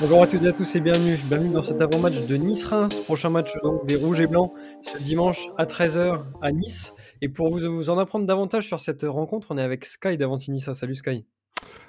[0.00, 1.18] Bonjour à toutes et à tous et bienvenue.
[1.28, 3.00] Bienvenue dans cet avant-match de Nice-Reims.
[3.00, 4.50] Prochain match donc des Rouges et Blancs
[4.80, 6.94] ce dimanche à 13h à Nice.
[7.20, 10.72] Et pour vous, vous en apprendre davantage sur cette rencontre, on est avec Sky d'Avantinissa.
[10.72, 11.26] Salut Sky.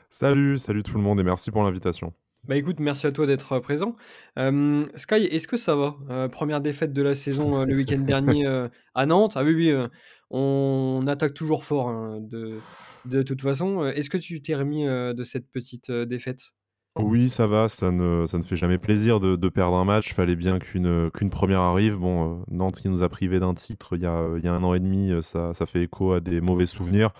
[0.10, 2.12] Salut, salut tout le monde et merci pour l'invitation.
[2.44, 3.96] Bah écoute, merci à toi d'être présent.
[4.38, 5.96] Euh, Sky, est-ce que ça va?
[6.10, 8.46] Euh, Première défaite de la saison euh, le week-end dernier
[8.94, 9.34] à Nantes.
[9.38, 9.88] Ah oui, oui,
[10.30, 12.60] on attaque toujours fort hein, de,
[13.06, 13.86] de toute façon.
[13.86, 16.52] Est-ce que tu t'es remis de cette petite défaite?
[16.98, 20.14] Oui, ça va, ça ne, ça ne fait jamais plaisir de, perdre un match.
[20.14, 21.98] Fallait bien qu'une qu'une première arrive.
[21.98, 24.64] Bon, Nantes qui nous a privé d'un titre il y a, il y a un
[24.64, 27.12] an et demi, ça, ça fait écho à des mauvais souvenirs.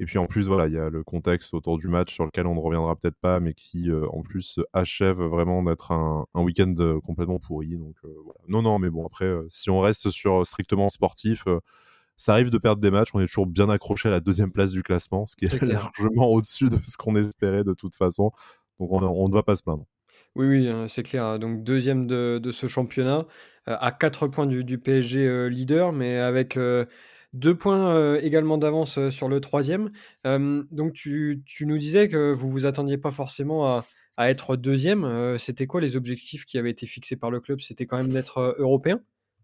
[0.00, 2.46] Et puis en plus, voilà, il y a le contexte autour du match sur lequel
[2.46, 6.74] on ne reviendra peut-être pas, mais qui euh, en plus achève vraiment d'être un, week-end
[6.80, 7.76] euh, complètement pourri.
[7.76, 8.40] Donc euh, voilà.
[8.48, 11.44] Non, non, mais bon, après, si on reste sur strictement sportif,
[12.16, 13.10] ça arrive de perdre des matchs.
[13.14, 16.26] On est toujours bien accroché à la deuxième place du classement, ce qui est, largement
[16.26, 18.32] au-dessus de ce qu'on espérait de toute façon.
[18.80, 19.86] Donc on ne doit pas se plaindre.
[20.36, 21.38] Oui, oui, hein, c'est clair.
[21.38, 23.26] Donc deuxième de, ce championnat,
[23.66, 26.58] à 4 points du, du PSG leader, mais avec
[27.34, 29.90] deux points euh, également d'avance euh, sur le troisième.
[30.24, 33.82] donc tu, nous disais que vous vous attendiez pas forcément
[34.16, 35.04] à, être deuxième.
[35.04, 37.60] Euh, c'était quoi les objectifs qui avaient été fixés par le club?
[37.60, 39.00] C'était quand même d'être européen?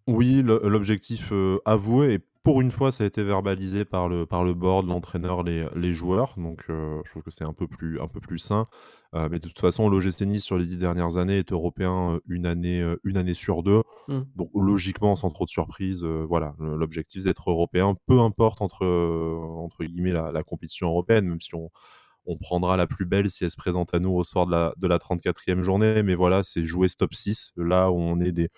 [0.06, 1.32] Oui, l'objectif
[1.64, 5.42] avoué, et pour une fois, ça a été verbalisé par le, par le board, l'entraîneur,
[5.42, 6.34] les, les joueurs.
[6.36, 8.66] Donc je trouve que c'est un, peu plus, un peu plus sain.
[9.14, 12.20] Euh, mais de toute façon, l'OGC Nice sur les dix dernières années est européen euh,
[12.28, 13.82] une année, euh, une année sur deux.
[14.08, 14.20] Mmh.
[14.36, 20.12] Donc logiquement, sans trop de surprise, voilà, l'objectif d'être européen, peu importe entre, entre guillemets
[20.12, 21.70] la, compétition européenne, même si on,
[22.26, 24.72] on, prendra la plus belle si elle se présente à nous au soir de la,
[24.76, 26.02] de la 34e journée.
[26.02, 28.48] Mais voilà, c'est jouer stop 6, là où on est des...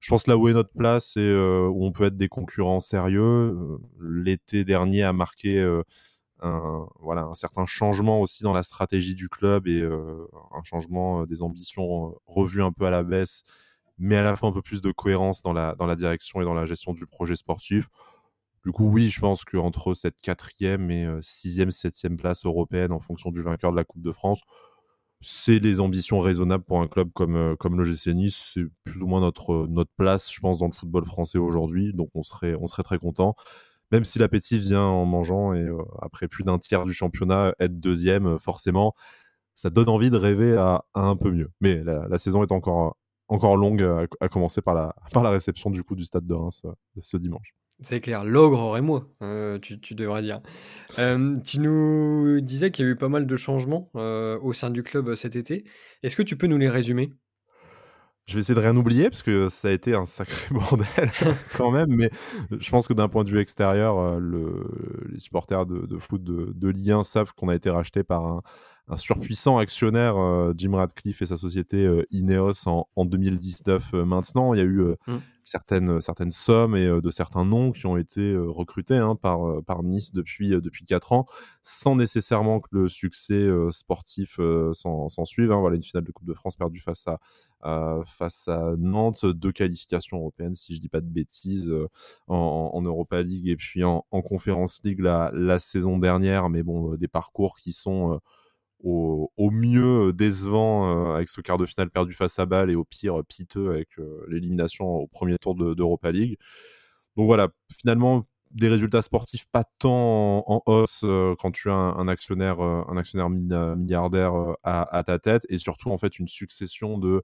[0.00, 3.78] Je pense là où est notre place et où on peut être des concurrents sérieux.
[4.00, 5.60] L'été dernier a marqué
[6.42, 11.22] un, voilà, un certain changement aussi dans la stratégie du club et euh, un changement
[11.22, 13.44] euh, des ambitions euh, revues un peu à la baisse,
[13.98, 16.44] mais à la fois un peu plus de cohérence dans la, dans la direction et
[16.44, 17.88] dans la gestion du projet sportif.
[18.64, 23.30] Du coup, oui, je pense qu'entre cette quatrième et sixième, septième place européenne en fonction
[23.30, 24.42] du vainqueur de la Coupe de France,
[25.20, 28.52] c'est des ambitions raisonnables pour un club comme, comme le GC Nice.
[28.54, 31.92] C'est plus ou moins notre, notre place, je pense, dans le football français aujourd'hui.
[31.92, 33.34] Donc, on serait, on serait très content
[33.90, 37.80] même si l'appétit vient en mangeant et euh, après plus d'un tiers du championnat, être
[37.80, 38.94] deuxième, euh, forcément,
[39.56, 41.50] ça donne envie de rêver à, un peu mieux.
[41.60, 42.96] Mais la, saison est encore,
[43.28, 43.82] encore longue,
[44.20, 46.72] à, commencer par la, par la réception du coup du stade de Reims euh,
[47.02, 47.54] ce dimanche.
[47.82, 49.08] C'est clair, l'ogre aurait moi,
[49.62, 50.40] tu, tu, devrais dire.
[50.96, 55.14] tu nous disais qu'il y a eu pas mal de changements au sein du club
[55.14, 55.64] cet été.
[56.02, 57.12] Est-ce que tu peux nous les résumer?
[58.30, 60.86] Je vais essayer de rien oublier parce que ça a été un sacré bordel
[61.56, 62.12] quand même, mais
[62.60, 66.52] je pense que d'un point de vue extérieur, euh, le, les supporters de, foot de,
[66.54, 68.42] de Ligue 1 savent qu'on a été racheté par un,
[68.86, 74.54] un surpuissant actionnaire, euh, Jim Radcliffe et sa société euh, Ineos en, en 2019 maintenant.
[74.54, 75.18] Il y a eu mm.
[75.50, 80.12] Certaines, certaines sommes et de certains noms qui ont été recrutés hein, par, par Nice
[80.12, 81.26] depuis, depuis 4 ans,
[81.62, 84.38] sans nécessairement que le succès sportif
[84.72, 85.52] s'en suive.
[85.52, 85.60] Hein.
[85.60, 90.18] Voilà une finale de Coupe de France perdue face à, face à Nantes, deux qualifications
[90.18, 91.72] européennes, si je dis pas de bêtises,
[92.28, 97.08] en, Europa League et puis en, en Conference League la, saison dernière, mais bon, des
[97.08, 98.20] parcours qui sont
[98.82, 103.22] au, mieux décevant avec ce quart de finale perdu face à Bâle et au pire
[103.28, 103.88] piteux avec
[104.28, 106.38] l'élimination au premier tour d'Europa League.
[107.16, 107.48] Donc voilà,
[107.78, 111.04] finalement, des résultats sportifs pas tant en, hausse
[111.38, 114.32] quand tu as un, actionnaire, un actionnaire milliardaire
[114.62, 117.22] à, ta tête et surtout en fait une succession de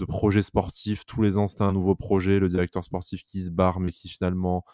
[0.00, 1.06] de projets sportifs.
[1.06, 2.40] Tous les ans, c'est un nouveau projet.
[2.40, 4.64] Le directeur sportif qui se barre, mais qui finalement,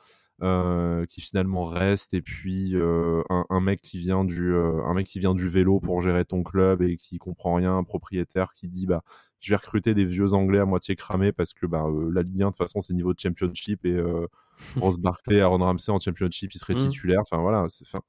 [0.43, 2.13] euh, qui finalement reste.
[2.13, 5.81] Et puis euh, un, mec qui vient du, euh, un mec qui vient du vélo
[5.81, 9.03] pour gérer ton club et qui comprend rien, un propriétaire qui dit bah
[9.41, 12.47] je vais recruter des vieux Anglais à moitié cramés parce que bah, la Ligue 1
[12.47, 13.99] de toute façon c'est niveau de Championship et
[14.77, 16.89] Ross Barkley, Aaron Ramsey en Championship, il serait mmh.
[16.91, 17.21] titulaire.
[17.21, 18.03] Enfin voilà, c'est fin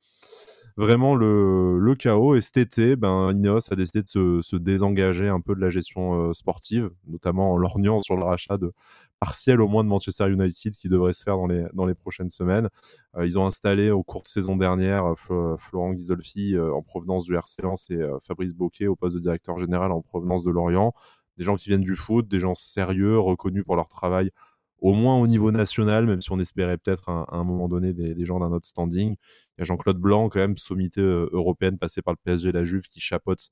[0.77, 2.35] vraiment le, chaos.
[2.35, 5.69] Et cet été, ben, Ineos a décidé de se, se désengager un peu de la
[5.69, 8.71] gestion euh, sportive, notamment en lorgnant sur le rachat de
[9.19, 12.29] partiel au moins de Manchester United qui devrait se faire dans les, dans les prochaines
[12.29, 12.69] semaines.
[13.15, 17.35] Euh, ils ont installé au cours de saison dernière Florent Ghisolfi euh, en provenance du
[17.35, 20.93] RC Lens et Fabrice Boquet au poste de directeur général en provenance de Lorient.
[21.37, 24.31] Des gens qui viennent du foot, des gens sérieux, reconnus pour leur travail
[24.79, 28.25] au moins au niveau national, même si on espérait peut-être à, un moment donné des,
[28.25, 29.15] gens d'un autre standing.
[29.57, 32.63] Il y a Jean-Claude Blanc, quand même, sommité euh, européenne, passé par le PSG la
[32.63, 33.49] Juve, qui chapote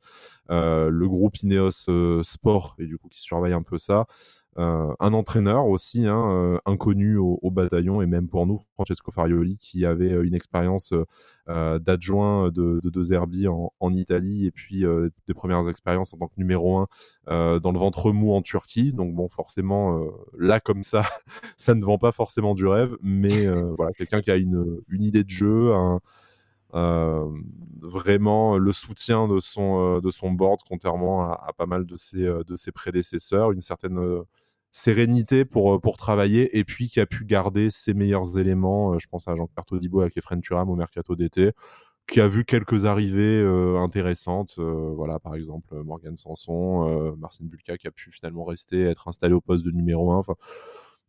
[0.52, 4.06] euh, le groupe Ineos euh, Sport et du coup qui surveille un peu ça.
[4.58, 10.12] Un entraîneur aussi, hein, inconnu au, bataillon, et même pour nous, Francesco Farioli, qui avait
[10.12, 10.94] une expérience
[11.48, 14.86] d'adjoint de, de, Zerbi en, Italie, et puis
[15.28, 16.86] des premières expériences en tant que numéro
[17.28, 18.94] 1 dans le ventre mou en Turquie.
[18.94, 20.02] Donc bon, forcément,
[20.38, 21.04] là comme ça,
[21.58, 23.48] ça ne vend pas forcément du rêve, mais
[23.78, 26.00] voilà, quelqu'un qui a une, une idée de jeu, un,
[26.76, 27.30] euh,
[27.82, 32.24] vraiment le soutien de son, euh, de son board, contrairement à, pas mal de ses,
[32.26, 33.98] euh, de ses prédécesseurs, une certaine
[34.78, 39.00] sérénité pour, pour travailler et puis qui a pu garder ses meilleurs éléments.
[39.00, 41.52] je pense à Jean-Claire Todibo avec Efren Turam au mercato d'été,
[42.08, 43.42] qui a vu quelques arrivées
[43.80, 44.60] intéressantes.
[44.60, 49.42] voilà, par exemple, Morgan Sanson, Marcin Bulka qui a pu finalement rester, être installé au
[49.42, 50.18] poste de numéro 1.
[50.18, 50.36] Enfin,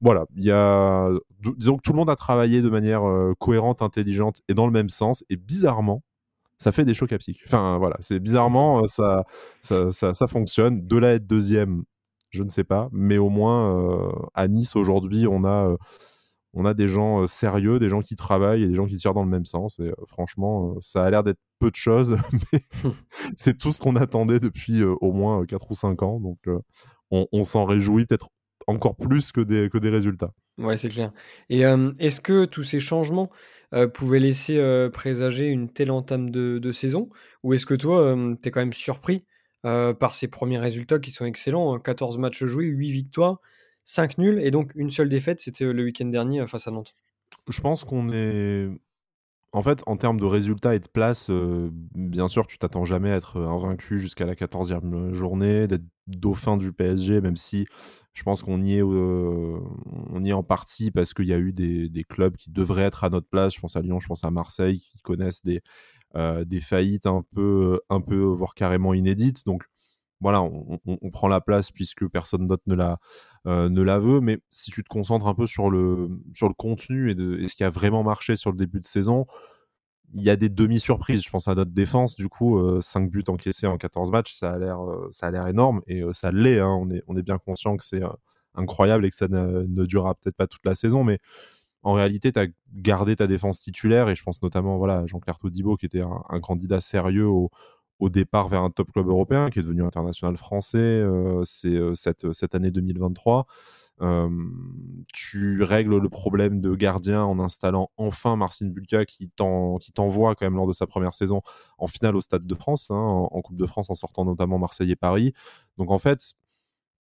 [0.01, 1.09] voilà, il y a,
[1.57, 4.73] disons que tout le monde a travaillé de manière euh, cohérente, intelligente et dans le
[4.73, 5.25] même sens.
[5.31, 6.03] Et bizarrement,
[6.59, 9.25] ça fait des chocs à Enfin voilà, c'est bizarrement euh, ça,
[9.61, 10.87] ça, ça, fonctionne.
[10.87, 11.85] De là être deuxième,
[12.37, 15.77] je ne sais pas, mais au moins euh, à Nice aujourd'hui, on a
[16.59, 19.25] on a des gens sérieux, des gens qui travaillent et des gens qui tirent dans
[19.25, 19.79] le même sens.
[19.79, 22.17] Et franchement, ça a l'air d'être peu de choses,
[22.53, 22.61] mais
[23.37, 26.21] c'est tout ce qu'on attendait depuis au moins 4 ou 5 ans.
[26.21, 26.39] Donc
[27.11, 28.31] on, on s'en réjouit peut-être
[28.67, 30.33] encore plus que des, que des résultats.
[30.59, 31.13] Ouais, c'est clair.
[31.51, 31.61] Et
[31.99, 33.31] est-ce que tous ces changements
[33.93, 37.11] pouvaient laisser présager une telle entame de, saison?
[37.43, 39.25] Ou est-ce que toi, tu es quand même surpris
[39.99, 43.41] par ces premiers résultats qui sont excellents 14 matchs joués, 8 victoires,
[43.85, 46.95] 5 nuls et donc une seule défaite, c'était le week-end dernier face à Nantes.
[47.49, 48.69] Je pense qu'on est
[49.57, 53.11] en fait, en termes de résultats et de place, euh, bien sûr, tu t'attends jamais
[53.11, 57.67] à être invaincu jusqu'à la 14e journée, d'être dauphin du PSG, même si
[58.13, 59.59] je pense qu'on y est, euh,
[60.21, 63.09] y est en partie parce qu'il y a eu des, clubs qui devraient être à
[63.09, 63.55] notre place.
[63.55, 65.61] Je pense à Lyon, je pense à Marseille, qui connaissent des, euh,
[66.47, 69.45] des faillites un peu, un peu, voire carrément inédites.
[69.45, 69.65] Donc,
[70.21, 72.99] voilà, on, prend la place puisque personne d'autre ne la,
[73.47, 74.21] euh, ne la veut.
[74.21, 77.55] Mais si tu te concentres un peu sur le, sur le contenu et, de, ce
[77.55, 79.27] qui a vraiment marché sur le début de saison,
[80.15, 81.23] il y a des demi-surprises.
[81.23, 84.53] Je pense à notre défense, du coup, 5 euh, buts encaissés en 14 matchs, ça
[84.53, 86.61] a l'air, euh, ça a l'air énorme et ça l'est.
[86.61, 86.79] Hein.
[86.81, 88.03] On, est, on est bien conscient que c'est
[88.55, 91.19] incroyable et que ça ne, ne durera peut-être pas toute la saison, mais
[91.87, 95.77] en réalité, tu as gardé ta défense titulaire et je pense notamment voilà, Jean-Claire Todibo
[95.77, 97.49] qui était un candidat sérieux au,
[98.11, 102.33] départ vers un top club européen qui est devenu international français euh, c'est euh, cette,
[102.33, 103.47] cette année 2023.
[105.15, 110.57] tu règles le problème de gardien en installant enfin Marcin Bulka qui t'envoie quand même
[110.57, 111.41] lors de sa première saison
[111.79, 114.91] en finale au Stade de France, hein, en, Coupe de France en sortant notamment Marseille
[114.91, 115.35] et Paris.
[115.79, 116.35] Donc en fait,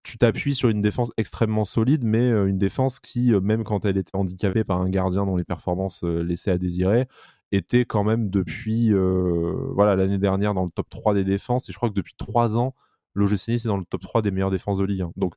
[0.06, 3.97] tu t'appuies sur une défense extrêmement solide, mais euh, une défense qui, même quand elle
[3.97, 7.06] était handicapée par un gardien dont les performances laissaient à désirer,
[7.53, 11.73] était quand même depuis euh, voilà l'année dernière dans le top 3 des défenses et
[11.73, 12.75] je crois que depuis 3 ans
[13.14, 15.12] l'OGC Nice est dans le top 3 des meilleures défenses de Ligue 1.
[15.17, 15.35] Donc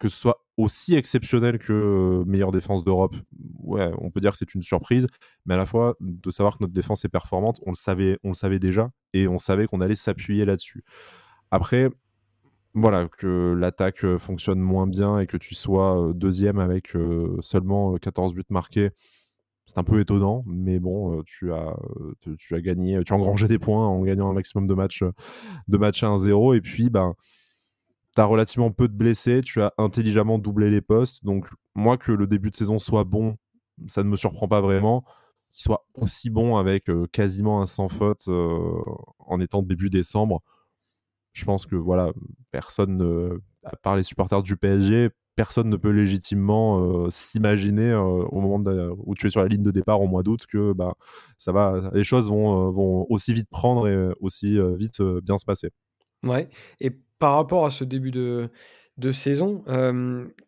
[0.00, 3.16] que ce soit aussi exceptionnel que euh, meilleure défense d'Europe,
[3.60, 5.08] ouais, on peut dire que c'est une surprise,
[5.44, 8.28] mais à la fois de savoir que notre défense est performante, on le savait, on
[8.28, 10.84] le savait déjà et on savait qu'on allait s'appuyer là-dessus.
[11.50, 11.90] Après,
[12.74, 16.92] voilà, que l'attaque euh, fonctionne moins bien et que tu sois deuxième avec
[17.40, 18.90] seulement 14 buts marqués,
[19.66, 21.76] c'est un peu étonnant, mais bon, tu as,
[22.38, 25.04] tu as gagné, tu as engrangé des points en gagnant un maximum de matchs,
[25.68, 26.56] de matchs à 1-0.
[26.56, 27.14] Et puis, ben,
[28.14, 31.22] tu as relativement peu de blessés, tu as intelligemment doublé les postes.
[31.22, 33.36] Donc, moi, que le début de saison soit bon,
[33.86, 35.04] ça ne me surprend pas vraiment.
[35.52, 40.42] Qu'il soit aussi bon avec quasiment un sans faute en étant début décembre,
[41.38, 42.12] je pense que voilà,
[42.50, 48.40] personne, à part les supporters du PSG, personne ne peut légitimement euh, s'imaginer euh, au
[48.40, 48.60] moment
[49.06, 50.94] où tu es sur la ligne de départ au mois d'août que bah,
[51.38, 55.44] ça va, les choses vont, euh, vont aussi vite prendre et aussi vite bien se
[55.44, 55.70] passer.
[56.26, 56.48] Ouais.
[56.80, 56.90] Et
[57.20, 58.50] par rapport à ce début de,
[58.98, 59.64] de saison,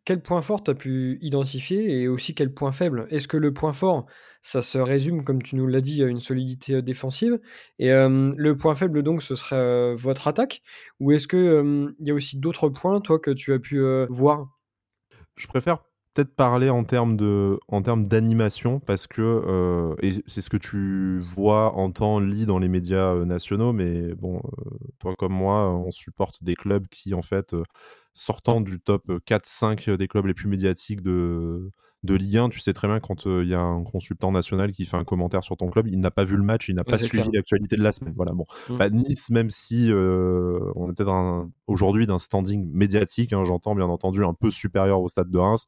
[0.04, 3.06] quel point fort tu as pu identifier et aussi quel point faible?
[3.10, 4.06] Est-ce que le point fort,
[4.42, 7.40] ça se résume, comme tu nous l'as dit, à une solidité défensive?
[7.78, 10.62] Et le point faible, donc, ce serait votre attaque?
[10.98, 14.48] Ou est-ce qu'il il y a aussi d'autres points, toi, que tu as pu voir?
[15.36, 15.78] Je préfère
[16.14, 17.16] peut-être parler en termes
[18.06, 19.94] d'animation parce que euh,
[20.26, 24.70] c'est ce que tu vois entends lis dans les médias euh, nationaux mais bon euh,
[24.98, 27.54] toi comme moi on supporte des clubs qui en fait
[28.12, 31.70] sortant du top 4-5 des clubs les plus médiatiques de
[32.02, 34.86] de Ligue 1, tu sais très bien quand il y a un consultant national qui
[34.86, 36.96] fait un commentaire sur ton club, il n'a pas vu le match, il n'a pas
[36.96, 38.14] suivi l'actualité de la semaine.
[38.16, 38.46] Voilà, bon.
[38.70, 38.78] Mmh.
[38.78, 44.24] Bah, nice, même si on est peut-être aujourd'hui d'un standing médiatique, hein, j'entends bien entendu
[44.24, 45.66] un peu supérieur au stade de Reims.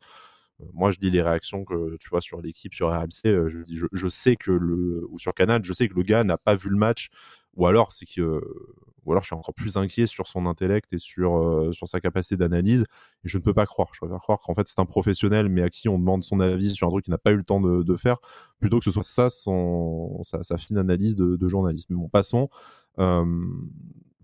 [0.72, 3.24] moi, je dis les réactions que tu vois sur l'équipe, sur RMC.
[3.24, 6.56] je, je, sais que le ou sur Canal, je sais que le gars n'a pas
[6.56, 7.10] vu le match
[7.54, 8.40] ou alors c'est que
[9.04, 12.36] ou alors je suis encore plus inquiet sur son intellect et sur, sur sa capacité
[12.36, 12.84] d'analyse.
[13.24, 13.88] Et je ne peux pas croire.
[13.92, 16.74] Je préfère croire qu'en fait c'est un professionnel, mais à qui on demande son avis
[16.74, 18.18] sur un truc qu'il n'a pas eu le temps de, faire,
[18.60, 21.90] plutôt que ce soit ça son, sa, fine analyse de, de journaliste.
[21.90, 22.48] Mais bon, passons.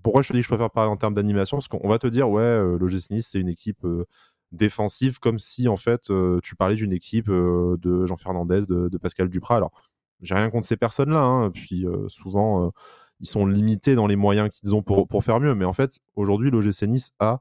[0.02, 1.56] pourquoi je te dis que je préfère parler en termes d'animation?
[1.56, 3.84] Parce qu'on va te dire, ouais, euh, l'OGC Nice, c'est une équipe
[4.52, 6.10] défensive, comme si en fait
[6.42, 9.56] tu parlais d'une équipe de Jean Fernandez, de, de, Pascal Duprat.
[9.56, 9.72] Alors,
[10.22, 11.20] j'ai rien contre ces personnes-là.
[11.20, 12.72] Hein, puis souvent
[13.20, 15.54] ils sont limités dans les moyens qu'ils ont pour, pour faire mieux.
[15.54, 17.40] Mais en fait, aujourd'hui, l'OGC Nice a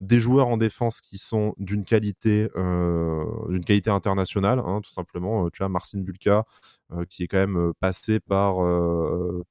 [0.00, 5.46] des joueurs en défense qui sont d'une qualité, euh, qualité internationale, hein, tout simplement.
[5.46, 6.44] Euh, tu vois, Marcin Bulka,
[6.92, 8.56] euh, qui est quand même passé par,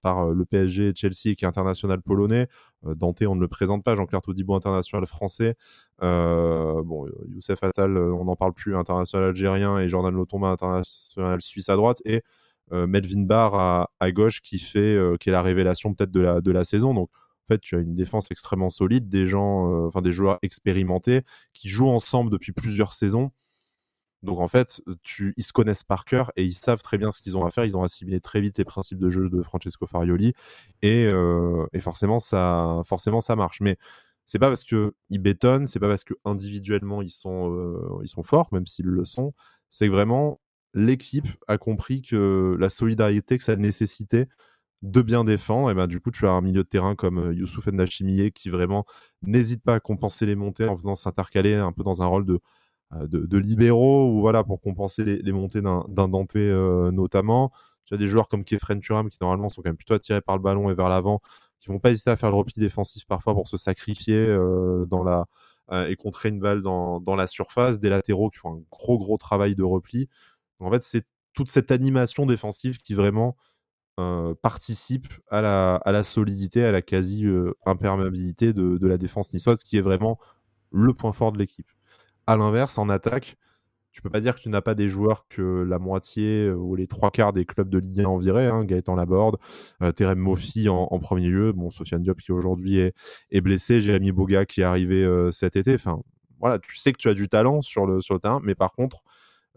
[0.01, 2.47] par le PSG et Chelsea qui est international polonais.
[2.83, 3.95] Dante, on ne le présente pas.
[3.95, 5.55] Jean-Claire Todibo, international français.
[5.99, 9.79] bon, Youssef Attal, on n'en parle plus, international algérien.
[9.79, 12.01] Et Jordan Lotomba, international suisse à droite.
[12.05, 12.21] Et
[12.87, 13.55] Melvin Barr
[13.99, 16.93] à, gauche qui fait euh, qui est la révélation peut-être de la, de la saison.
[16.93, 20.39] Donc en fait, tu as une défense extrêmement solide, des gens, euh, enfin des joueurs
[20.41, 21.21] expérimentés
[21.53, 23.31] qui jouent ensemble depuis plusieurs saisons.
[24.23, 27.21] Donc en fait, tu, ils se connaissent par cœur et ils savent très bien ce
[27.21, 27.65] qu'ils ont à faire.
[27.65, 30.33] Ils ont assimilé très vite les principes de jeu de Francesco Farioli
[30.81, 31.11] et,
[31.73, 33.59] et forcément ça, forcément ça marche.
[33.59, 33.77] Mais
[34.25, 38.23] c'est pas parce que ils bétonnent, c'est pas parce que individuellement ils sont, ils sont
[38.23, 39.33] forts, même s'ils le sont.
[39.69, 40.39] C'est vraiment
[40.73, 44.27] l'équipe a compris que la solidarité que ça nécessitait
[44.83, 47.33] de bien défendre, et ben du coup tu as un milieu de terrain comme euh,
[47.33, 48.85] Youssouf Ndachimiye qui vraiment
[49.21, 52.39] n'hésite pas à compenser les montées en venant s'intercaler un peu dans un rôle de,
[52.93, 57.51] euh, de, libéraux ou voilà pour compenser les, montées d'un Dante euh, notamment.
[57.85, 60.35] Tu as des joueurs comme Kefren Turam qui normalement sont quand même plutôt attirés par
[60.35, 61.21] le ballon et vers l'avant,
[61.61, 64.27] qui vont pas hésiter à faire le repli défensif parfois pour se sacrifier
[64.87, 65.25] dans la
[65.89, 69.17] et contrer une balle dans, dans la surface, des latéraux qui font un gros gros
[69.17, 70.09] travail de repli.
[70.63, 73.35] En fait, c'est toute cette animation défensive qui vraiment
[74.41, 80.19] participe à la, solidité, à la quasi-imperméabilité de, la défense niçoise, qui est vraiment
[80.71, 81.69] le point fort de l'équipe.
[82.25, 83.37] À l'inverse, en attaque,
[83.91, 86.87] tu peux pas dire que tu n'as pas des joueurs que la moitié ou les
[86.87, 88.47] trois quarts des clubs de Ligue 1 enviraient.
[88.47, 89.37] Hein, Gaëtan Laborde,
[89.83, 92.95] euh, Terem Moffi en, premier lieu, bon, Sofiane Diop qui aujourd'hui est,
[93.29, 95.75] est, blessé, Jérémy Boga qui est arrivé cet été.
[95.75, 96.01] Enfin,
[96.39, 98.73] voilà, tu sais que tu as du talent sur le, sur le terrain, mais par
[98.73, 99.03] contre,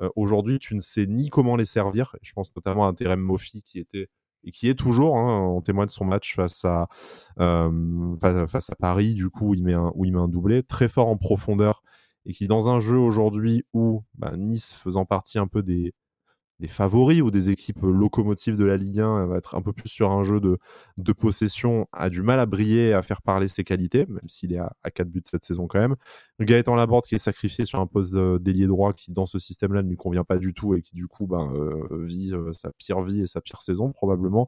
[0.00, 2.16] euh, aujourd'hui, tu ne sais ni comment les servir.
[2.22, 4.08] Je pense notamment à Terem Moffi qui était
[4.44, 6.86] et qui est toujours, hein, en témoin de son match face à,
[7.40, 8.14] euh,
[8.46, 10.88] face, à Paris, du coup, où il, met un, où il met un doublé, très
[10.88, 11.82] fort en profondeur,
[12.26, 15.94] et qui, dans un jeu aujourd'hui où bah, Nice faisant partie un peu des,
[16.60, 19.88] des favoris ou des équipes locomotives de la Ligue 1, va être un peu plus
[19.88, 20.58] sur un jeu de,
[21.12, 24.72] possession, a du mal à briller, à faire parler ses qualités, même s'il est à,
[24.82, 25.96] à 4 buts cette saison quand même.
[26.40, 29.88] Gaëtan Laborde qui est sacrifié sur un poste d'ailier droit qui, dans ce système-là, ne
[29.88, 33.02] lui convient pas du tout et qui, du coup, ben, euh, vit euh, sa pire
[33.02, 34.46] vie et sa pire saison, probablement,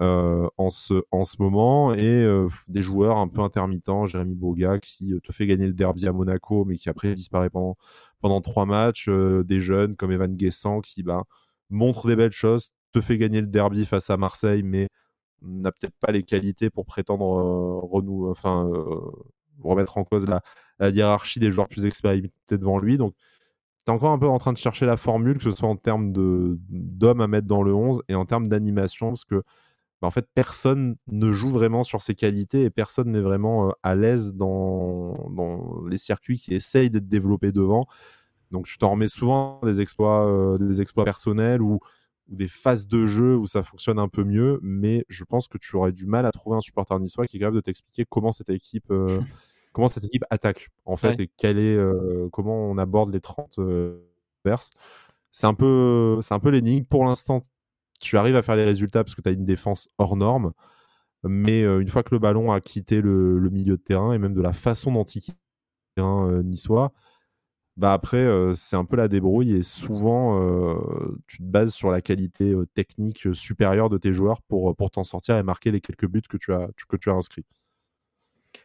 [0.00, 1.94] euh, en, ce, en ce moment.
[1.94, 2.26] Et
[2.68, 6.64] des joueurs un peu intermittents, Jérémy Boga qui te fait gagner le derby à Monaco,
[6.64, 7.76] mais qui après disparaît pendant
[8.20, 11.24] pendant trois matchs, euh, des jeunes comme Evan Guessant qui bah,
[11.70, 14.88] montre des belles choses, te fait gagner le derby face à Marseille, mais
[15.42, 19.00] n'a peut-être pas les qualités pour prétendre euh, enfin, euh,
[19.62, 20.42] remettre en cause la,
[20.90, 22.98] hiérarchie des joueurs plus expérimentés devant lui.
[22.98, 23.14] Donc,
[23.76, 26.12] c'est encore un peu en train de chercher la formule, que ce soit en termes
[26.12, 29.42] d'hommes à mettre dans le 11 et en termes d'animation, parce que
[30.00, 33.94] bah, en fait, personne ne joue vraiment sur ses qualités et personne n'est vraiment à
[33.94, 35.14] l'aise dans,
[35.88, 37.86] les circuits qui essayent d'être développés devant.
[38.50, 41.80] Donc, je t'en remets souvent des exploits, des exploits personnels ou,
[42.28, 45.74] des phases de jeu où ça fonctionne un peu mieux, mais je pense que tu
[45.74, 48.50] aurais du mal à trouver un supporter niçois qui est capable de t'expliquer comment cette
[48.50, 48.92] équipe,
[49.72, 51.76] comment cette équipe attaque en fait et quel est,
[52.30, 53.58] comment on aborde les 30
[54.44, 54.70] verses.
[55.32, 56.84] C'est un peu, c'est un peu l'énigme.
[56.84, 57.44] Pour l'instant,
[58.00, 60.52] tu arrives à faire les résultats parce que tu as une défense hors norme.
[61.24, 64.34] Mais euh, une fois que le ballon a quitté le, milieu de terrain et même
[64.34, 65.36] de la façon dont il quitte
[65.96, 66.92] le terrain euh, niçois,
[67.76, 70.40] bah après, euh, c'est un peu la débrouille et souvent,
[71.26, 75.42] tu te bases sur la qualité technique supérieure de tes joueurs pour, t'en sortir et
[75.42, 77.46] marquer les quelques buts que tu as inscrits.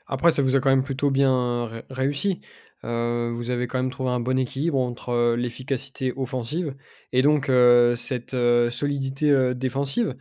[0.07, 2.41] Après, ça vous a quand même plutôt bien réussi.
[2.85, 6.75] Euh, vous avez quand même trouvé un bon équilibre entre euh, l'efficacité offensive
[7.13, 8.35] et donc euh, cette
[8.69, 10.15] solidité défensive.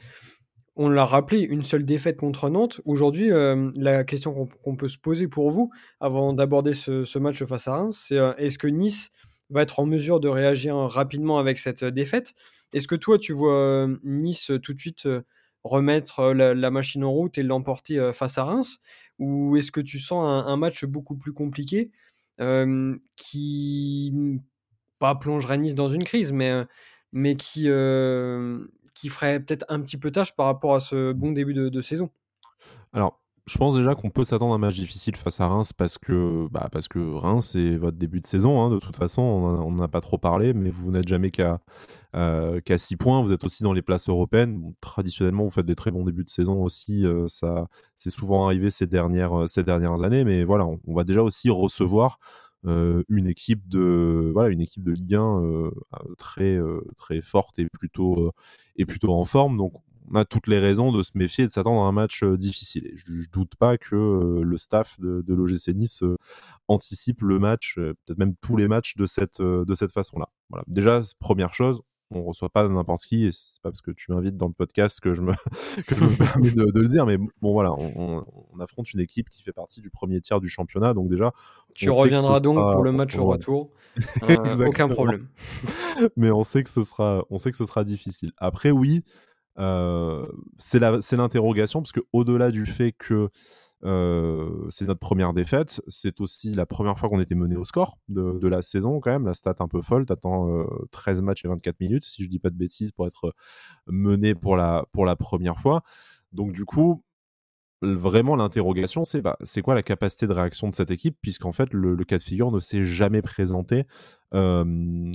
[0.77, 2.81] On l'a rappelé, une seule défaite contre Nantes.
[2.85, 3.31] Aujourd'hui,
[3.77, 8.07] la question qu'on peut se poser pour vous, avant d'aborder ce, match face à Reims,
[8.09, 9.13] c'est est-ce que Nice
[9.51, 12.35] va être en mesure de réagir rapidement avec cette défaite?
[12.73, 15.07] Est-ce que toi, tu vois Nice tout de suite
[15.63, 18.81] remettre la, machine en route et l'emporter face à Reims?
[19.19, 21.91] Ou est-ce que tu sens un match beaucoup plus compliqué
[23.17, 24.41] qui
[24.99, 27.69] pas plongerait Nice dans une crise, mais, qui,
[28.95, 32.11] qui ferait peut-être un petit peu tâche par rapport à ce bon début de, saison?
[32.93, 35.99] Alors, je pense déjà qu'on peut s'attendre à un match difficile face à Reims parce
[35.99, 38.63] que, bah, parce que Reims, c'est votre début de saison.
[38.63, 41.61] Hein, de toute façon, on n'en a pas trop parlé, mais vous n'êtes jamais qu'à
[42.17, 43.23] euh, 6 points.
[43.23, 44.73] Vous êtes aussi dans les places européennes.
[44.81, 47.05] traditionnellement, vous faites des très bons débuts de saison aussi.
[47.05, 47.27] Euh,
[47.99, 50.25] c'est souvent arrivé ces dernières, euh, ces dernières années.
[50.25, 52.19] Mais voilà, on, va déjà aussi recevoir
[52.67, 55.71] euh, une équipe de voilà une équipe de Ligue 1
[56.17, 56.59] très
[56.97, 58.33] très forte et plutôt
[58.77, 59.75] et plutôt en forme donc
[60.11, 62.37] on a toutes les raisons de se méfier et de s'attendre à un match euh,
[62.37, 62.87] difficile.
[62.87, 66.17] Et je, ne doute pas que euh, le staff de, de l'OGC Nice euh,
[66.69, 70.29] anticipe le match, peut-être même tous les matchs de cette, de cette façon-là.
[70.49, 70.65] Voilà.
[70.67, 74.13] Déjà, première chose, on ne reçoit pas n'importe qui, et c'est pas parce que tu
[74.13, 75.33] m'invites dans le podcast que je me,
[75.87, 78.25] que je me permets de, le dire, mais bon voilà, on,
[78.61, 81.33] affronte une équipe qui fait partie du premier tiers du championnat, donc déjà.
[81.75, 83.71] Tu reviendras donc pour le match au retour,
[84.67, 85.29] aucun problème.
[86.17, 88.33] mais on sait que ce sera, on sait que ce sera difficile.
[88.37, 89.03] Après, oui,
[89.57, 93.31] c'est l'interrogation, parce qu'au-delà du fait que
[93.85, 97.99] euh, c'est notre première défaite, c'est aussi la première fois qu'on était mené au score
[98.09, 101.49] de, la saison quand même, la stat un peu folle, t'attends euh, 13 matchs et
[101.49, 103.35] 24 minutes, si je dis pas de bêtises, pour être
[103.87, 105.83] mené pour la, pour la première fois.
[106.33, 107.05] Donc du coup,
[107.85, 111.73] vraiment l'interrogation, c'est bah, c'est quoi la capacité de réaction de cette équipe, puisqu'en fait
[111.73, 113.85] le, cas de figure ne s'est jamais présenté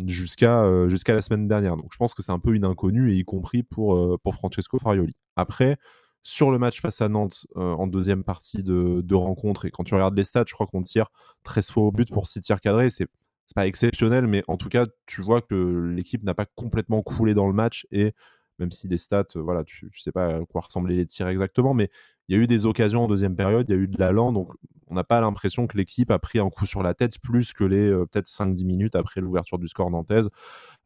[0.08, 1.76] jusqu'à jusqu'à la semaine dernière.
[1.76, 4.80] Donc je pense que c'est un peu une inconnue, et y compris pour, pour Francesco
[4.80, 5.16] Farioli.
[5.36, 5.78] Après,
[6.24, 10.16] sur le match face à Nantes en deuxième partie de, rencontre, et quand tu regardes
[10.16, 11.10] les stats, je crois qu'on tire
[11.44, 12.90] 13 fois au but pour 6 tirs cadrés.
[12.90, 13.10] C'est
[13.56, 17.48] pas exceptionnel, mais en tout cas, tu vois que l'équipe n'a pas complètement coulé dans
[17.48, 18.14] le match et
[18.60, 21.74] même si les stats, voilà, tu, ne sais pas à quoi ressemblaient les tirs exactement,
[21.74, 21.90] mais
[22.30, 24.32] il y a eu des occasions en deuxième période, il y a eu de l'allant,
[24.32, 24.54] donc
[24.88, 27.64] on n'a pas l'impression que l'équipe a pris un coup sur la tête plus que
[27.64, 30.30] les euh, peut-être 5-10 minutes après l'ouverture du score nantaise,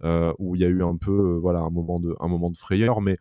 [0.03, 2.49] euh, où il y a eu un peu euh, voilà, un, moment de, un moment
[2.49, 3.01] de frayeur.
[3.01, 3.17] Mais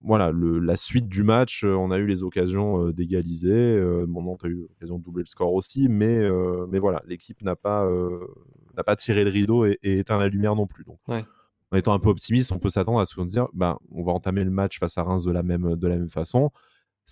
[0.00, 3.78] voilà, le, la suite du match, on a eu les occasions d'égaliser.
[4.08, 6.26] Nantes a eu l'occasion de doubler le score aussi, mais,
[6.70, 7.86] mais voilà, l'équipe n'a pas,
[8.74, 10.84] n'a pas tiré le rideau et, éteint la lumière non plus.
[10.84, 14.02] Donc, en étant un peu optimiste, on peut s'attendre à ce qu'on dire, ben, on
[14.02, 16.50] va entamer le match face à Reims de la même, de la même façon.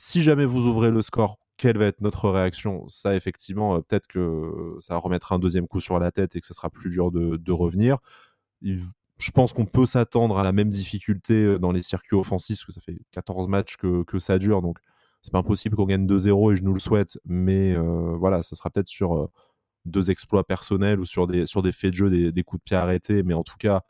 [0.00, 2.86] Si jamais vous ouvrez le score, quelle va être notre réaction?
[2.86, 6.46] Ça, effectivement, euh, peut-être que ça remettra un deuxième coup sur la tête et que
[6.46, 7.98] ce sera plus dur de, revenir.
[8.62, 12.66] je pense qu'on peut s'attendre à la même difficulté euh, dans les circuits offensifs, parce
[12.66, 14.78] que ça fait 14 matchs que, ça dure, donc
[15.22, 18.54] c'est pas impossible qu'on gagne 2-0 et je nous le souhaite, mais euh, voilà, ça
[18.54, 19.28] sera peut-être sur
[19.84, 22.64] deux exploits personnels ou sur des, sur des faits de jeu, des, des coups de
[22.64, 23.82] pied arrêtés, mais en tout cas,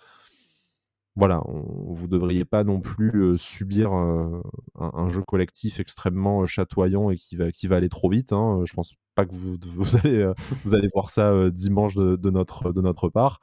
[1.18, 7.34] voilà, vous ne devriez pas non plus subir un, jeu collectif extrêmement chatoyant et qui
[7.34, 8.32] va, qui va aller trop vite.
[8.32, 8.62] Hein.
[8.64, 10.32] Je pense pas que vous, vous, allez,
[10.64, 13.40] vous allez voir ça dimanche de, notre, de notre part.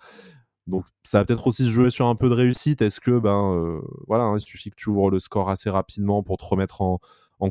[0.68, 2.82] Donc ça va peut-être aussi se jouer sur un peu de réussite.
[2.82, 6.38] Est-ce que ben voilà, hein, il suffit que tu ouvres le score assez rapidement pour
[6.38, 7.00] te remettre en,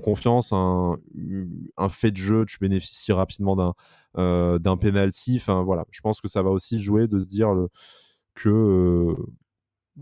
[0.00, 0.96] confiance, un,
[1.90, 3.74] fait de jeu, tu bénéficies rapidement d'un
[4.16, 5.36] euh, d'un penalty.
[5.36, 7.52] Enfin voilà, je pense que ça va aussi jouer de se dire
[8.34, 9.14] que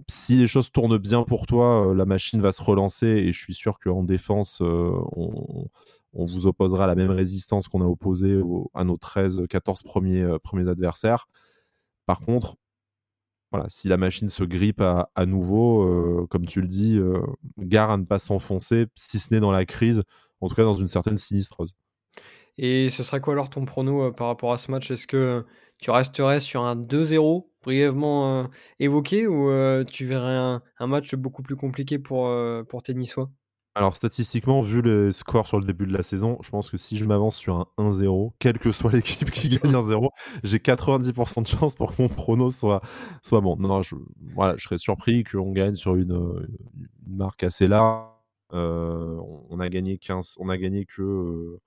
[0.09, 3.39] si les choses tournent bien pour toi, euh, la machine va se relancer et je
[3.39, 5.69] suis sûr qu'en défense, euh, on,
[6.15, 8.41] vous opposera la même résistance qu'on a opposée
[8.75, 11.29] à nos 13-14 premiers, euh, premiers adversaires.
[12.07, 12.57] Par contre,
[13.51, 16.99] voilà, si la machine se grippe à, nouveau, comme tu le dis,
[17.59, 20.05] gare à ne pas s'enfoncer, si ce n'est dans la crise,
[20.41, 21.75] en tout cas dans une certaine sinistreuse.
[22.57, 24.91] Et ce serait quoi alors ton prono par rapport à ce match?
[24.91, 25.45] Est-ce que
[25.83, 28.49] tu resterais sur un 2-0 brièvement
[28.81, 29.51] évoqué ou
[29.85, 32.31] tu verrais un, match beaucoup plus compliqué pour,
[32.69, 33.31] pour tes Niçois?
[33.75, 36.99] Alors statistiquement, vu le score sur le début de la saison, je pense que si
[36.99, 40.11] je m'avance sur un 1-0, quelle que soit l'équipe qui gagne 1-0,
[40.45, 42.83] j'ai 90% de chance pour que mon prono soit,
[43.23, 43.57] soit bon.
[43.57, 43.95] Non, non, je,
[44.35, 46.47] voilà, je serais surpris qu'on gagne sur une,
[47.07, 48.11] marque assez large.
[48.51, 51.59] on, a gagné 15, on a gagné que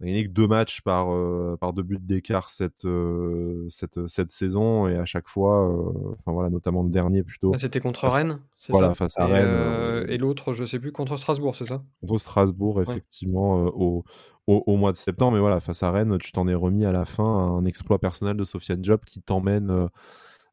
[0.00, 4.06] on a gagné que deux matchs par, euh, par deux buts d'écart cette, euh, cette,
[4.06, 7.52] cette saison et à chaque fois, euh, enfin voilà, notamment le dernier plutôt.
[7.54, 10.06] Ah, c'était contre Rennes, c'est voilà, face à et, Rennes.
[10.08, 11.82] et l'autre, je sais plus, contre Strasbourg, c'est ça?
[12.00, 14.04] Contre Strasbourg, effectivement, au,
[14.46, 15.32] au, au, mois de septembre.
[15.32, 18.36] Mais voilà, face à Rennes, tu t'en es remis à la fin un exploit personnel
[18.36, 19.88] de Sofiane Job qui t'emmène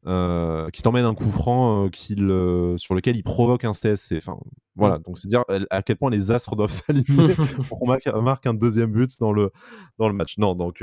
[0.06, 4.16] euh, qui t'emmène un coup franc euh, euh, sur lequel il provoque un CSC.
[4.16, 4.38] Enfin,
[4.78, 7.34] voilà, donc c'est dire à quel point les astres doivent s'aligner
[7.68, 9.50] pour qu'on marque, un deuxième but dans le,
[9.98, 10.38] dans le match.
[10.38, 10.82] Non, donc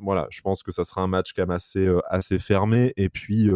[0.00, 3.50] voilà, je pense que ça sera un match quand même assez, assez fermé et puis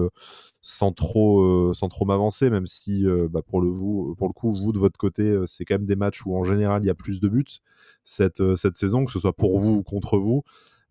[0.61, 4.73] sans trop, sans trop m'avancer, même si bah, pour, le vous, pour le coup, vous
[4.73, 7.21] de votre côté, c'est quand même des matchs où en général il y a plus
[7.21, 7.61] de buts
[8.05, 10.43] cette, cette saison, que ce soit pour vous ou contre vous.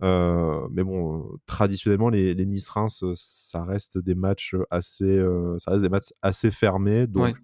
[0.04, 5.24] Euh, mais bon, euh, traditionnellement, les, Nice-Reims, euh, ça reste des matchs assez,
[5.58, 7.08] ça reste des matchs assez fermés.
[7.08, 7.36] Donc,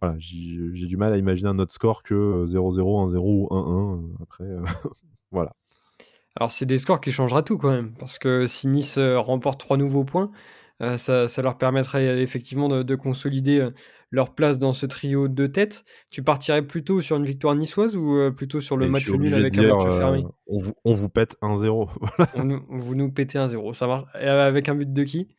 [0.00, 4.22] voilà, j'ai du mal à imaginer un autre score que 0-0, 1-0 ou 1-1.
[4.22, 4.44] après,
[5.30, 5.54] voilà.
[6.36, 9.76] Alors, c'est des scores qui changera tout quand même, parce que si Nice remporte trois
[9.76, 10.30] nouveaux points,
[10.96, 13.68] ça, leur permettrait effectivement de, consolider
[14.10, 15.84] leur place dans ce trio de tête.
[16.10, 19.68] Tu partirais plutôt sur une victoire niçoise ou plutôt sur le match nul avec un
[19.68, 21.88] match fermé on vous, on vous pète 1-0.
[22.70, 24.06] vous nous pétez 1-0, ça marche.
[24.14, 25.28] avec un but de qui?
[25.28, 25.37] euh,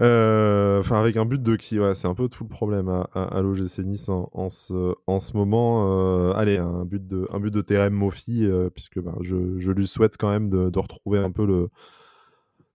[0.00, 4.08] enfin, avec un but de qui C'est un peu tout le problème à, l'OGC Nice
[4.08, 5.88] en, ce, en ce moment.
[5.88, 9.36] Euh, allez, un but de, un but de Mofi, euh, puisque ben, je,
[9.70, 11.70] lui souhaite quand même de, retrouver un peu, le,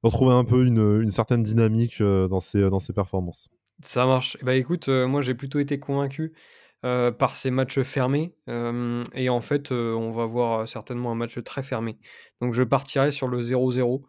[0.04, 3.50] retrouver un peu une, certaine dynamique dans, ses, dans ses performances.
[3.84, 4.38] Ça marche.
[4.44, 6.34] Bah écoute, moi j'ai plutôt été convaincu
[6.82, 8.36] par ces matchs fermés.
[9.14, 11.98] et en fait, on va voir certainement un match très fermé.
[12.42, 14.02] Donc je partirai sur le 0-0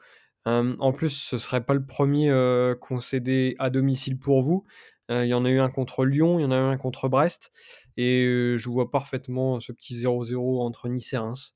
[0.47, 2.33] en plus, ce serait pas le premier
[2.81, 4.65] concédé à domicile pour vous.
[5.09, 7.09] Il y en a eu un contre Lyon, il y en a eu un contre
[7.09, 7.51] Brest,
[7.97, 11.55] et je vois parfaitement ce petit 0-0 entre Nice et Reims,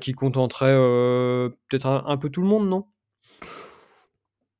[0.00, 0.76] qui contenterait
[1.68, 2.86] peut-être un, peu tout le monde, non?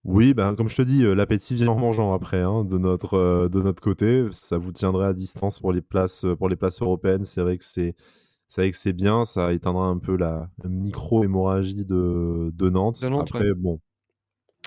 [0.04, 3.60] Oui, ben, comme je te dis, l'appétit vient en mangeant après, hein, de, notre, de
[3.60, 4.24] notre côté.
[4.30, 7.24] Ça vous tiendrait à distance pour les places, pour les places européennes.
[7.24, 7.96] C'est vrai que c'est
[8.48, 13.04] c'est vrai que c'est bien, ça éteindra un peu la micro-hémorragie de, de, Nantes.
[13.20, 13.80] Après, bon,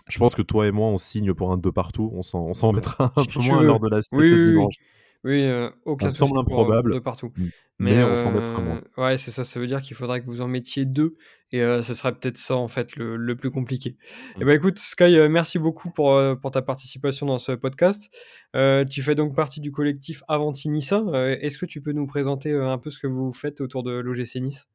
[0.10, 2.12] je pense que toi et moi, on signe pour un 2 partout.
[2.14, 4.76] On s'en mettra un peu moins lors de la oui, dimanche.
[5.24, 6.94] Oui, euh, aucun semble improbable.
[6.94, 7.32] De partout.
[7.78, 8.82] Mais, on s'en mettra moins.
[8.98, 9.44] Euh, ouais, c'est ça.
[9.44, 11.16] Ça veut dire qu'il faudrait que vous en mettiez deux.
[11.52, 13.90] Et euh, ce serait peut-être ça, en fait, le, le plus compliqué.
[13.90, 18.10] Et eh ben écoute, Sky, merci beaucoup pour, pour ta participation dans ce podcast.
[18.54, 21.04] tu fais donc partie du collectif Avantinissa.
[21.42, 24.36] Est-ce que tu peux nous présenter un peu ce que vous faites autour de l'OGC
[24.36, 24.68] Nice?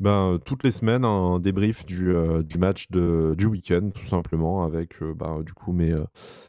[0.00, 4.94] Ben, toutes les semaines, un débrief du, du match de, du week-end, tout simplement, avec
[5.16, 5.94] ben, du coup mes,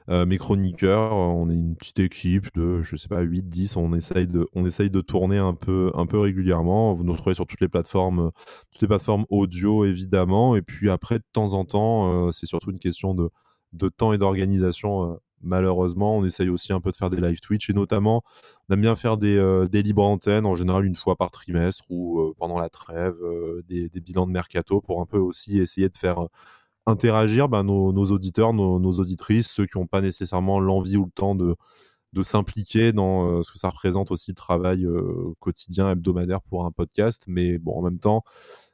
[0.07, 1.13] mes chroniqueurs.
[1.13, 3.77] On est une petite équipe de, je sais pas, 8-10.
[3.77, 6.93] On essaye de, on essaye de tourner un peu, un peu régulièrement.
[6.93, 8.31] Vous nous retrouvez sur toutes les plateformes,
[8.71, 10.55] toutes les plateformes audio, évidemment.
[10.55, 13.29] Et puis après, de temps en temps, c'est surtout une question de,
[13.73, 17.69] de temps et d'organisation malheureusement, on essaye aussi un peu de faire des live Twitch
[17.69, 18.23] et notamment,
[18.69, 22.19] on aime bien faire des, euh, libres antennes, en général une fois par trimestre ou
[22.21, 25.97] euh, pendant la trêve, euh, des, bilans de mercato pour un peu aussi essayer de
[25.97, 26.27] faire
[26.85, 31.35] interagir bah, nos, auditeurs, nos, auditrices, ceux qui n'ont pas nécessairement l'envie ou le temps
[31.35, 31.55] de,
[32.23, 34.85] s'impliquer dans ce que ça représente aussi le travail
[35.39, 37.23] quotidien, hebdomadaire pour un podcast.
[37.27, 38.23] Mais bon, en même temps,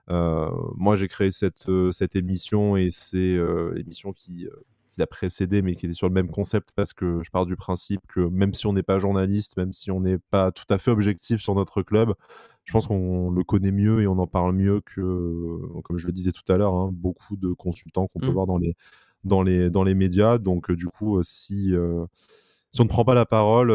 [0.08, 3.38] moi j'ai créé cette émission et c'est
[3.76, 4.48] l'émission qui
[4.98, 7.56] qui l'a précédé, mais qui était sur le même concept, parce que je pars du
[7.56, 10.80] principe que même si on n'est pas journaliste, même si on n'est pas tout à
[10.80, 12.14] fait objectif sur notre club,
[12.66, 16.14] je pense qu'on le connaît mieux et on en parle mieux que, comme je le
[16.14, 18.32] disais tout à l'heure, hein, beaucoup de consultants qu'on peut mmh.
[18.32, 18.76] voir dans les,
[19.24, 20.38] dans, les, dans les médias.
[20.40, 22.06] Donc, euh, du coup, euh, si, euh,
[22.72, 23.72] si on ne prend pas la parole,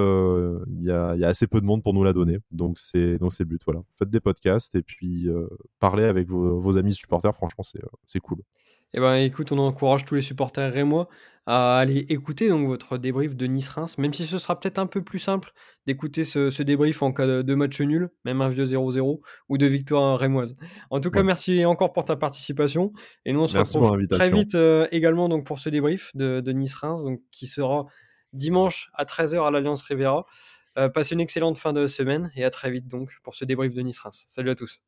[0.69, 2.39] il y, a, y, a, assez peu de monde pour nous la donner.
[2.51, 3.63] Donc, c'est le but.
[3.65, 3.83] Voilà.
[3.99, 5.29] Faites des podcasts et puis
[5.79, 7.35] parlez avec vos, vos amis supporters.
[7.35, 7.65] Franchement,
[8.07, 8.43] c'est cool.
[8.95, 11.09] Eh ben, écoute, on encourage tous les supporters rémois
[11.47, 15.03] à aller écouter donc votre débrief de Nice-Reims, même si ce sera peut-être un peu
[15.03, 15.53] plus simple
[15.87, 20.19] d'écouter ce, débrief en cas de, match nul, même un vieux 0-0 ou de victoire
[20.19, 20.57] rémoise.
[20.91, 22.93] En tout cas, merci encore pour ta participation
[23.25, 27.03] et nous on se retrouve très vite euh, également donc pour ce débrief de, Nice-Reims
[27.03, 27.87] donc qui sera
[28.33, 30.27] dimanche à 13h à l'Alliance Rivera.
[30.79, 33.75] Euh, passez une excellente fin de semaine et à très vite donc pour ce débrief
[33.75, 34.25] de Nice-Reims.
[34.29, 34.81] Salut à tous.